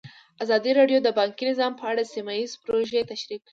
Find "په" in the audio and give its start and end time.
1.79-1.85